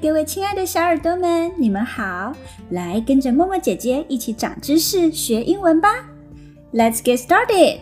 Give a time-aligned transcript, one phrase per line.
[0.00, 2.32] 各位亲爱的小耳朵们，你们好！
[2.70, 5.88] 来跟着默默姐姐一起长知识、学英文吧。
[6.72, 7.78] Let's get started。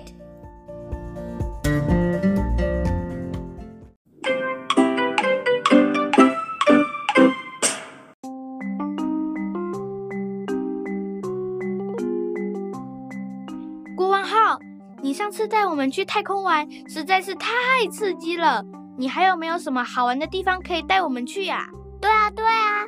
[13.96, 14.58] 国王号，
[15.02, 17.48] 你上次带我们去太空玩，实在是太
[17.90, 18.64] 刺激了。
[18.98, 21.66] 你还有没有什么好玩的地方可以带我们去呀？
[22.02, 22.86] 对啊，对啊。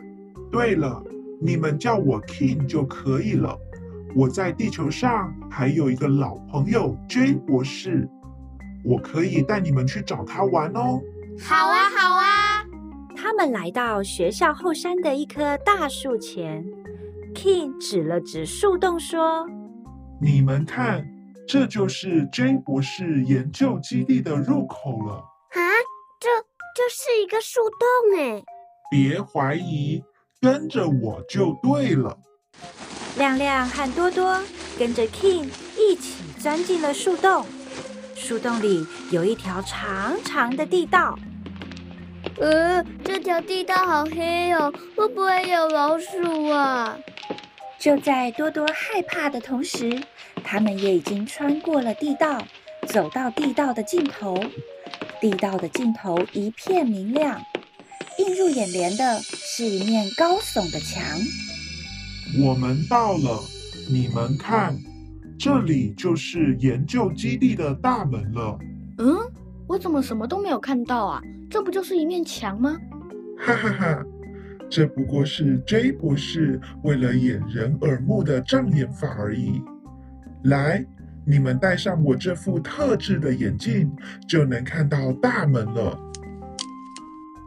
[0.52, 1.02] 对了，
[1.40, 3.58] 你们叫我 King 就可以了。
[4.14, 8.08] 我在地球上还有一个老朋友 J 博士，
[8.84, 11.00] 我可以带你们去找他玩哦。
[11.40, 12.64] 好啊，好啊。
[13.16, 16.64] 他们来到学校后山的一棵大树前
[17.34, 19.46] ，King 指了指树洞说
[20.20, 21.04] ：“你们看，
[21.48, 25.14] 这就是 J 博士研究基地的入口了。”
[25.54, 25.60] 啊
[26.20, 26.28] 这
[26.76, 28.44] 这是一个树洞哎！
[28.94, 30.04] 别怀疑，
[30.40, 32.16] 跟着我就对了。
[33.18, 34.40] 亮亮和多多
[34.78, 37.44] 跟着 King 一起钻进了树洞。
[38.14, 41.18] 树洞里有一条长长的地道。
[42.38, 46.96] 呃，这条地道好黑哦，会不会有老鼠啊？
[47.80, 50.00] 就在多多害怕的同时，
[50.44, 52.40] 他们也已经穿过了地道，
[52.86, 54.40] 走到地道的尽头。
[55.20, 57.42] 地道的尽头一片明亮，
[58.18, 61.02] 映入眼帘的是一面高耸的墙。
[62.42, 63.42] 我们到了，
[63.88, 64.76] 你们看，
[65.38, 68.58] 这里就是研究基地的大门了。
[68.98, 69.16] 嗯，
[69.66, 71.22] 我怎么什么都没有看到啊？
[71.50, 72.76] 这不就是一面墙吗？
[73.38, 74.04] 哈哈哈，
[74.70, 79.60] 这不过是 J 博士为了掩人耳目的障眼法而已。
[80.44, 80.84] 来。
[81.26, 83.90] 你们戴上我这副特制的眼镜，
[84.28, 85.98] 就能看到大门了。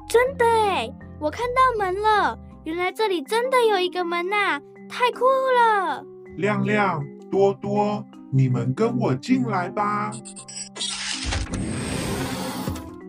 [0.07, 2.39] 真的哎，我看到门了！
[2.63, 6.03] 原来这里真的有一个门呐，太酷了！
[6.37, 10.11] 亮亮、多多，你们跟我进来吧。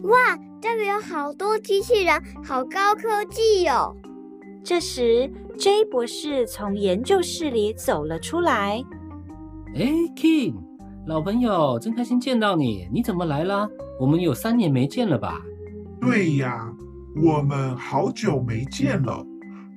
[0.03, 3.95] 哇，这里有好多机器人，好高科技哟！
[4.65, 8.83] 这时，J 博士从研究室里走了出来。
[9.77, 9.85] 哎
[10.17, 10.55] ，King，
[11.07, 12.89] 老朋友，真开心见到你。
[12.93, 13.69] 你怎么来了？
[14.01, 15.41] 我们有三年没见了吧？
[16.01, 16.73] 对呀，
[17.17, 19.25] 我们好久没见了。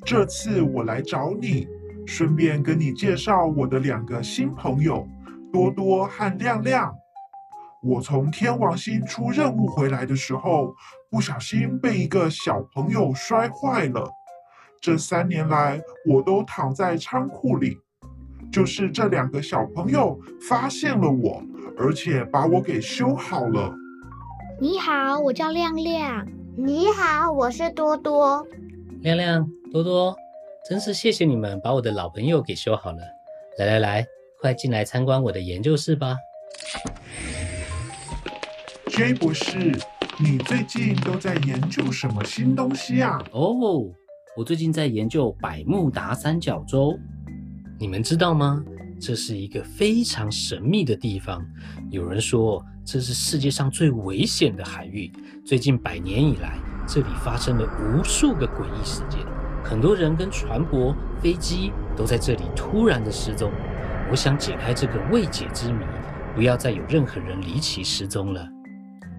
[0.05, 1.67] 这次我来找你，
[2.05, 5.07] 顺便跟你介绍我的两个新朋友，
[5.51, 6.93] 多多和亮亮。
[7.83, 10.75] 我从天王星出任务回来的时候，
[11.09, 14.07] 不小心被一个小朋友摔坏了。
[14.79, 17.77] 这三年来，我都躺在仓库里。
[18.51, 20.19] 就是这两个小朋友
[20.49, 21.41] 发现了我，
[21.77, 23.73] 而且把我给修好了。
[24.59, 26.27] 你好，我叫亮亮。
[26.57, 28.45] 你好，我是多多。
[29.01, 30.16] 亮亮、多多，
[30.67, 33.00] 真是谢谢你们把我的老朋友给修好了。
[33.57, 34.06] 来来来，
[34.41, 36.17] 快进来参观我的研究室吧。
[38.88, 39.72] J 博士，
[40.19, 43.23] 你最近都在研究什么新东西啊？
[43.31, 43.85] 哦，
[44.35, 47.00] 我最近在研究百慕达三角洲。
[47.79, 48.61] 你们知道吗？
[49.01, 51.44] 这是一个非常神秘的地方。
[51.89, 55.12] 有人说这是世界上最危险的海域。
[55.44, 56.56] 最近百年以来，
[56.88, 59.19] 这里发生了无数个诡异事件，
[59.63, 63.51] 很多人跟船舶、飞机都在这里突然的失踪。
[64.11, 65.84] 我想解开这个未解之谜，
[66.35, 68.47] 不要再有任何人离奇失踪了。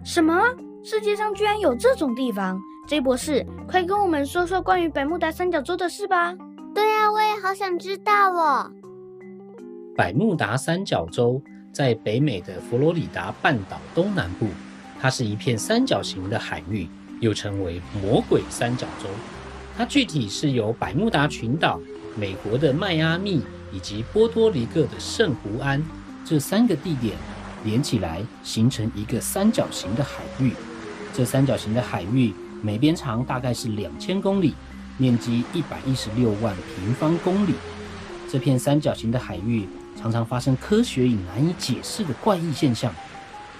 [0.05, 0.41] 什么？
[0.85, 6.35] 世界上居然有这种地方？J 博士，快跟我们说说关于百慕达三角洲的事吧。
[6.75, 8.71] 对啊，我也好想知道哦。
[9.95, 14.49] 百慕达三角洲在北美的佛罗里达半岛东南部，
[14.99, 16.89] 它是一片三角形的海域，
[17.21, 19.09] 又称为魔鬼三角洲。
[19.77, 21.79] 它具体是由百慕达群岛、
[22.17, 25.83] 美国的迈阿密以及波多黎各的圣胡安
[26.25, 27.15] 这三个地点
[27.63, 30.53] 连起来，形成一个三角形的海域。
[31.13, 34.55] 这三角形的海域每边长大概是两千公里。
[34.99, 37.55] 面积一百一十六万平方公里，
[38.31, 39.67] 这片三角形的海域
[39.97, 42.95] 常常发生科学与难以解释的怪异现象，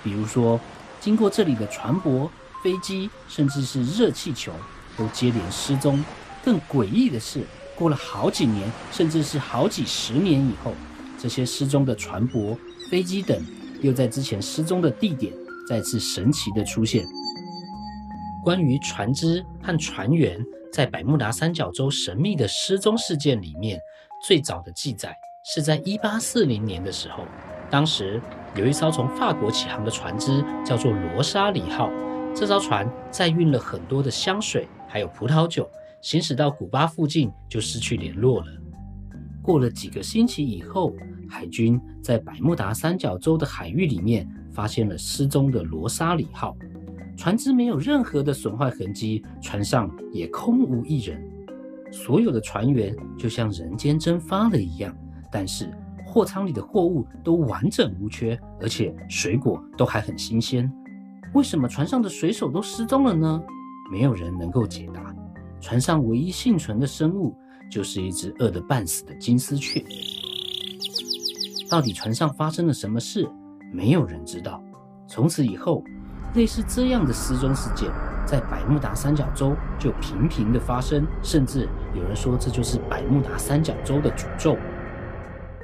[0.03, 0.59] 比如说，
[1.01, 2.29] 经过这里的船舶、
[2.63, 4.53] 飞机，甚至是热气球，
[4.97, 6.05] 都接连失踪。
[6.45, 7.45] 更诡异的是，
[7.77, 10.75] 过了好几年，甚至是好几十年以后，
[11.19, 12.57] 这些失踪的船舶、
[12.91, 13.41] 飞机等，
[13.81, 15.33] 又在之前失踪的地点
[15.69, 17.05] 再次神奇的出现。
[18.45, 20.41] 关于船只和船员。
[20.73, 23.79] 在百慕达三角洲神秘的失踪事件里面，
[24.27, 25.15] 最早的记载
[25.45, 27.25] 是在一八四零年的时候，
[27.69, 28.21] 当时
[28.55, 31.91] 有一艘从法国起航的船只，叫做罗莎里号。
[32.35, 35.69] 这艘船载运了很多的香水，还有葡萄酒，
[36.01, 38.47] 行驶到古巴附近就失去联络了。
[39.43, 40.95] 过了几个星期以后，
[41.29, 46.57] 海军在百慕达三角洲的海域里面发现了失踪的罗莎里号，
[47.17, 51.21] 船只没有任何的损坏痕迹，船上也空无一人，
[51.91, 54.97] 所有的船员就像人间蒸发了一样。
[55.33, 55.69] 但是
[56.07, 60.71] 货舱里的货物都完整无缺，而且水果都还很新鲜。
[61.33, 63.43] 为什么船上的水手都失踪了呢？
[63.91, 65.15] 没有人能够解答。
[65.61, 67.35] 船上唯一幸存的生物
[67.71, 69.83] 就是一只饿得半死的金丝雀。
[71.71, 73.27] 到底船上发生了什么事？
[73.73, 74.63] 没有人知道。
[75.09, 75.83] 从此以后，
[76.35, 77.91] 类似这样的失踪事件
[78.27, 84.59] 在百慕达三角洲就频频的发生，甚至有人说这就是百慕达三角洲的诅咒。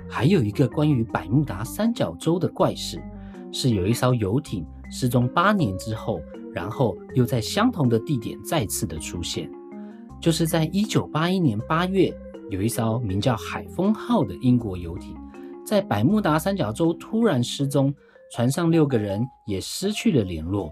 [0.09, 3.03] 还有一个关于百慕达三角洲的怪事，
[3.53, 6.21] 是有一艘游艇失踪八年之后，
[6.53, 9.51] 然后又在相同的地点再次的出现，
[10.21, 12.13] 就是在一九八一年八月，
[12.51, 15.15] 有一艘名叫海风号的英国游艇。
[15.67, 17.95] 在百慕达三角洲突然失踪，
[18.33, 20.71] 船上六个人也失去了联络。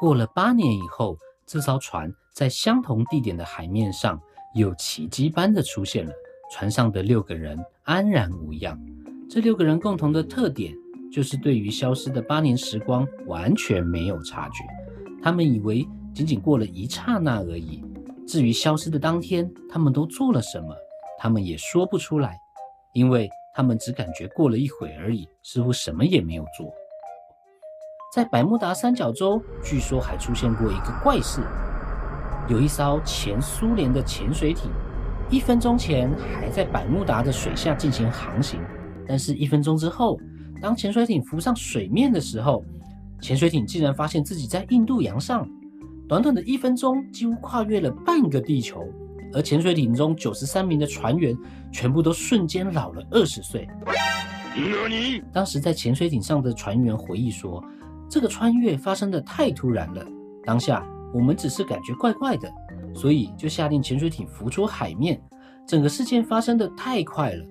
[0.00, 1.14] 过了八年以后，
[1.46, 4.18] 这艘船在相同地点的海面上
[4.54, 6.12] 又奇迹般的出现了。
[6.52, 7.56] 船上的六个人
[7.90, 8.78] 安然无恙。
[9.28, 10.72] 这六个人共同的特点
[11.10, 14.62] 就是对于消失的八年时光完全没有察觉。
[15.20, 15.84] 他们以为
[16.14, 17.84] 仅仅过了一刹那而已。
[18.28, 20.72] 至于消失的当天，他们都做了什么，
[21.18, 22.38] 他们也说不出来，
[22.94, 23.28] 因为。
[23.52, 26.72] 他们只感觉过了一会而已，似乎什么也没有做。
[28.14, 31.42] 在百慕达三角洲，据说还出现过一个怪事：
[32.48, 34.70] 有一艘前苏联的潜水艇，
[35.30, 36.10] 一分钟前
[36.40, 38.60] 还在百慕达的水下进行航行，
[39.06, 40.18] 但是一分钟之后，
[40.60, 42.64] 当潜水艇浮上水面的时候，
[43.22, 45.48] 潜水艇竟然发现自己在印度洋上。
[46.08, 48.84] 短短的一分钟，几乎跨越了半个地球。
[49.32, 51.36] 而潜水艇中九十三名的船员
[51.70, 53.68] 全部都瞬间老了二十岁。
[55.32, 57.62] 当时在潜水艇上的船员回忆说
[58.10, 60.04] ：“这个穿越发生的太突然了，
[60.44, 60.84] 当下
[61.14, 62.50] 我们只是感觉怪怪的，
[62.94, 65.20] 所以就下令潜水艇浮出海面。
[65.66, 67.44] 整个事件发生的太快了，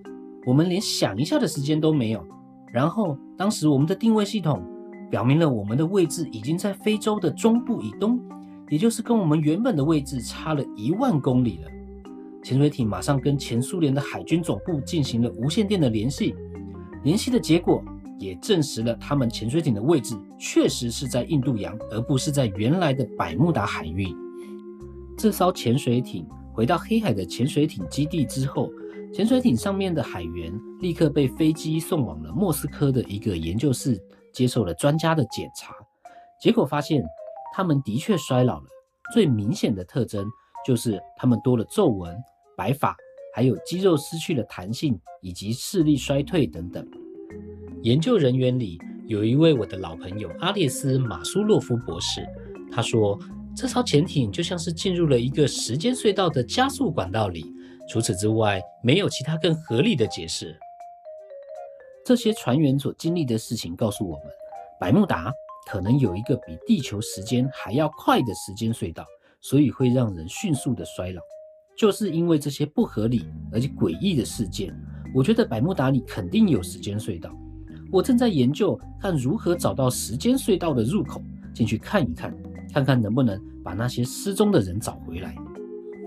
[0.46, 2.26] 我们连想一下的时间都没有。
[2.74, 4.62] 然后当时我们的定位系统
[5.10, 8.20] 表明了我们的位置已经在非洲的中部以东。”
[8.70, 11.72] 也就是跟我们原本的位置差了一万公里了。
[12.44, 16.36] 潜水艇马上跟前苏联的海军总部进行了无线电的联系，
[17.04, 17.84] 联系的结果
[18.20, 24.08] 也证实了他们潜水艇的位置确实是在印度洋，而不是在原来的百慕达海域。
[25.20, 28.72] 这艘潜水艇回到黑海的潜水艇基地之后，
[29.14, 30.50] 潜水艇上面的海员
[30.80, 34.02] 立刻被飞机送往了莫斯科的一个研究室，
[34.32, 35.76] 接受了专家的检查，
[36.42, 37.04] 结果发现。
[37.52, 38.68] 他们的确衰老了，
[39.12, 40.24] 最明显的特征
[40.64, 42.16] 就是他们多了皱纹、
[42.56, 42.96] 白发，
[43.34, 46.88] 还有肌肉失去了弹性，以及视力衰退等等。
[47.82, 48.78] 研究人员里
[49.08, 52.24] 有一位我的老朋友阿列斯·马苏洛夫博士，
[52.72, 53.20] 他说
[53.60, 57.44] 这艘潜艇就像是进入了一个时间隧道的加速管道里，
[57.90, 60.58] 除此之外没有其他更合理的解释。
[62.06, 64.28] 这些船员所经历的事情告诉我们，
[64.80, 65.30] 百慕达。
[65.70, 69.06] 可能有一个比地球时间还要快的时间隧道，
[69.42, 71.22] 所以会让人迅速的衰老。
[71.78, 74.74] 就是因为这些不合理而且诡异的事件，
[75.14, 77.30] 我觉得百慕达里肯定有时间隧道。
[77.92, 81.22] 我正在研究看如何找到时间隧道的入口，
[81.54, 82.34] 进去看一看，
[82.74, 85.36] 看看能不能把那些失踪的人找回来。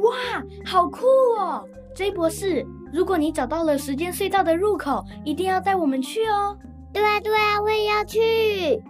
[0.03, 1.07] 哇，好酷
[1.39, 1.65] 哦
[1.95, 6.57] ！J 博士，如果你找到了时间隧道的入口，一定要带我们去哦。
[6.93, 8.83] 对啊，对啊，我也要去。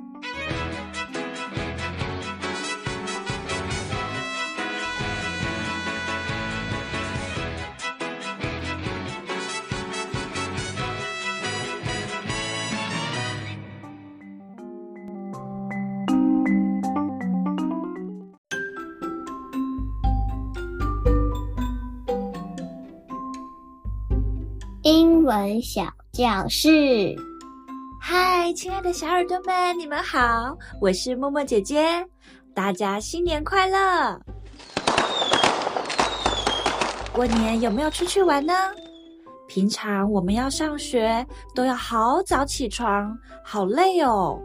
[24.82, 27.14] 英文小教室，
[28.00, 32.04] 嗨，亲爱的小耳朵们，你们好，我是默默姐姐，
[32.52, 34.20] 大家新年快乐！
[37.12, 38.52] 过年有没有出去玩呢？
[39.46, 41.24] 平常我们要上学，
[41.54, 44.36] 都要好早起床，好累哦。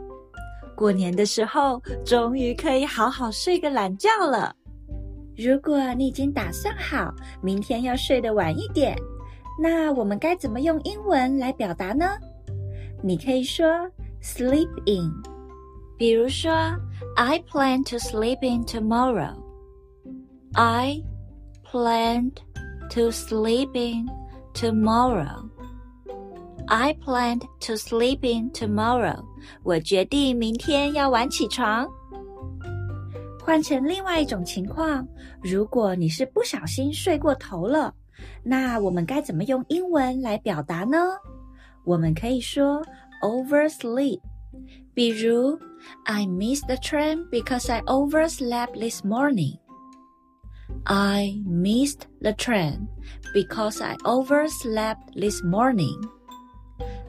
[0.76, 4.54] 过年的时候，终于可以好好睡个懒觉了。
[5.36, 8.96] 如果你已经打算好，明天要睡得晚一点。
[9.60, 12.06] 那我们该怎么用英文来表达呢？
[13.02, 13.66] 你可以说
[14.22, 15.12] sleep in，
[15.98, 16.52] 比如说
[17.16, 19.34] I plan to sleep in tomorrow。
[20.54, 21.04] I
[21.70, 22.32] plan
[22.92, 24.08] to sleep in
[24.54, 25.50] tomorrow.
[26.68, 29.24] I plan to sleep in tomorrow.
[29.64, 31.88] 我决定明天要晚起床。
[33.44, 35.08] 换成另外一种情况，
[35.42, 37.94] 如果你是不小心睡过头了，
[38.43, 40.99] 那我们该怎么用英文来表达呢？
[41.85, 42.83] 我们可以说
[43.23, 44.21] oversleep。
[44.95, 45.59] 比如，
[46.05, 49.59] I missed the train because I overslept this morning.
[50.85, 52.89] I missed the train
[53.33, 55.99] because I overslept this morning.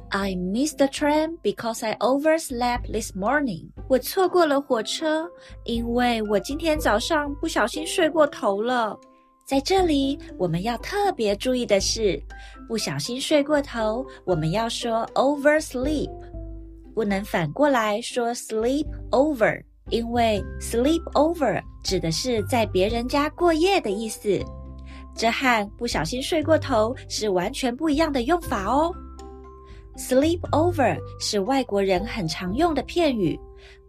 [0.09, 3.69] I missed the train because I overslept this morning.
[3.87, 5.27] 我错过了火车，
[5.65, 8.97] 因为我今天早上不小心睡过头了。
[9.48, 12.22] 在这里，我们要特别注意的是，
[12.68, 16.10] 不小心睡过头，我们要说 oversleep，
[16.94, 24.38] 不能反过来说 sleep over，因为 sleep over 指的是在别人家过夜的意思，
[25.16, 28.94] 这和不小心睡过头是完全不一样的用法哦。
[29.96, 33.40] Sleep over 是外国人很常用的片语，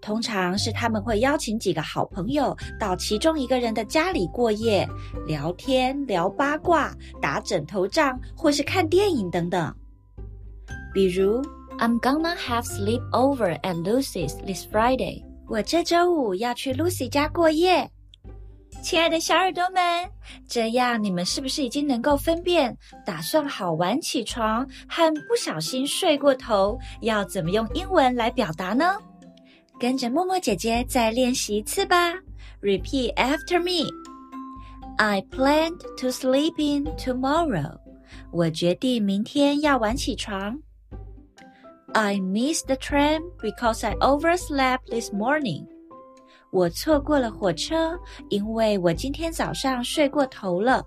[0.01, 4.87] 通常是他们会邀请几个好朋友到其中一个人的家里过夜，
[5.27, 9.75] 聊天、聊八卦、打枕头仗，或是看电影等等。
[10.93, 11.41] 比如
[11.79, 15.23] ，I'm gonna have sleep over at Lucy's this Friday。
[15.47, 17.89] 我这周五要去 Lucy 家过夜。
[18.81, 20.09] 亲爱的小耳朵们，
[20.47, 28.95] 这样你们是不是已经能够分辨打算好晚起床和不小心睡过头要怎么用英文来表达呢？
[29.79, 32.13] 跟着默默姐姐再练习一次吧。
[32.61, 33.89] Repeat after me.
[34.97, 37.77] I planned to sleep in tomorrow.
[38.31, 40.59] 我决定明天要晚起床。
[41.93, 45.65] I missed the train because I overslept this morning.
[46.51, 47.97] 我错过了火车，
[48.29, 50.83] 因为我今天早上睡过头了。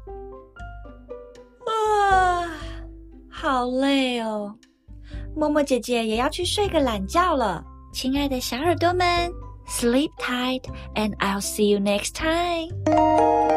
[1.66, 2.50] 啊，
[3.30, 4.54] 好累哦！
[5.34, 7.64] 默默姐姐也要去睡个懒觉了。
[7.91, 9.32] 亲爱的小耳朵们，
[9.67, 10.63] sleep tight
[10.96, 13.50] and I'll see you next time.